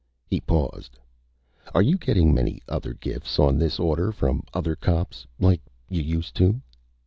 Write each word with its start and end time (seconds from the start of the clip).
He 0.25 0.41
paused. 0.41 0.97
"Are 1.75 1.83
you 1.83 1.99
gettin' 1.99 2.33
many 2.33 2.59
other 2.67 2.95
gifts 2.95 3.37
on 3.37 3.59
this 3.59 3.79
order, 3.79 4.11
from 4.11 4.41
other 4.51 4.75
cops? 4.75 5.27
Like 5.39 5.61
you 5.89 6.01
used 6.01 6.33
to?" 6.37 6.59